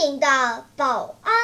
[0.00, 1.34] 明的保安。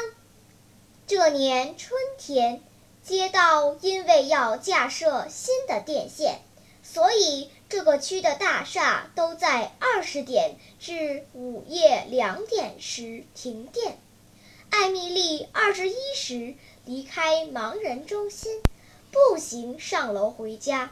[1.06, 2.62] 这年春天，
[3.02, 6.40] 街道因为要架设新的电线，
[6.82, 13.98] 所以这个区的大厦都在二十点至午夜两点时停电。
[14.70, 16.54] 艾米丽二十一时
[16.86, 18.62] 离开盲人中心，
[19.10, 20.90] 步行上楼回家。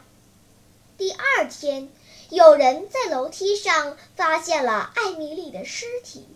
[0.99, 1.89] 第二天，
[2.29, 6.27] 有人在楼梯上发现了艾米丽的尸体，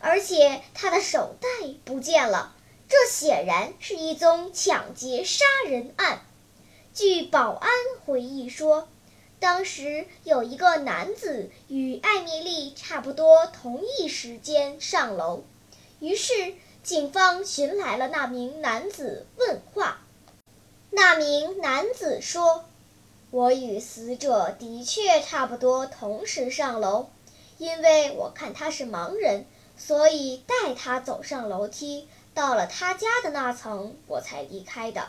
[0.00, 1.48] 而且他的手袋
[1.84, 2.56] 不见了。
[2.88, 6.22] 这显然是一宗抢劫杀人案。
[6.92, 7.70] 据保安
[8.04, 8.88] 回忆说，
[9.38, 15.44] 当时有一个男子与艾米丽差不多同一时间上楼，
[16.00, 20.00] 于是警方寻来了那名男子问话。
[20.90, 22.64] 那名男子说。
[23.32, 27.10] 我与死者的确差不多同时上楼，
[27.58, 29.46] 因为我看他是盲人，
[29.82, 35.08] 所以带他走上楼梯，到了他家的那层，我才离开的。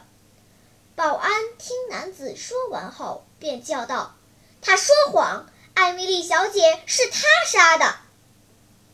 [0.95, 4.15] 保安听男子说完后，便叫道
[4.61, 5.45] ：“他说谎！
[5.73, 7.95] 艾米丽小姐是他杀的。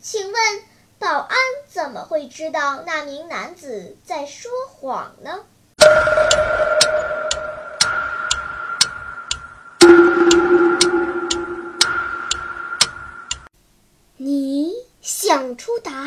[0.02, 0.64] 请问，
[0.98, 1.38] 保安
[1.70, 5.46] 怎么会知道那名男子在说谎呢？”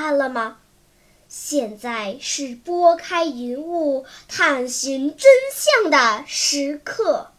[0.02, 0.58] 案了吗？
[1.28, 7.30] 现在是拨开云雾探寻真相的时刻。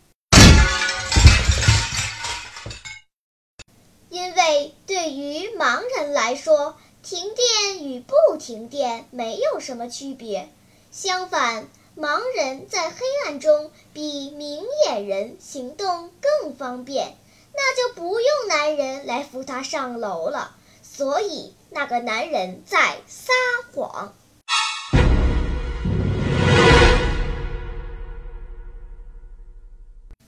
[4.10, 10.50] 因为对于盲人来说，停电与不停电没有什么区别。
[10.92, 11.68] 相反，
[11.98, 17.16] 盲人在黑暗中比明眼人行动更方便，
[17.54, 20.56] 那就不用男人来扶他上楼了。
[20.94, 23.32] 所以，那个男人在撒
[23.74, 24.14] 谎。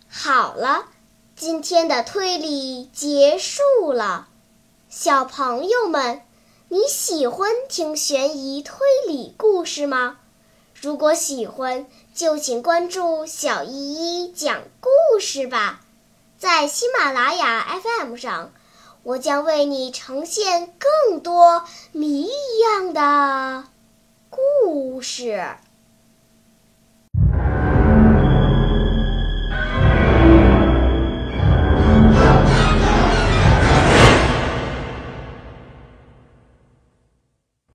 [0.09, 0.85] 好了，
[1.35, 4.29] 今天的推理结束了。
[4.87, 6.21] 小朋友们，
[6.69, 10.17] 你喜欢听悬疑推理故事吗？
[10.79, 11.85] 如果喜欢，
[12.15, 15.81] 就请关注小依依讲故事吧，
[16.37, 18.53] 在喜马拉雅 FM 上。
[19.03, 23.65] 我将为你呈现更多谜一样的
[24.29, 25.57] 故事。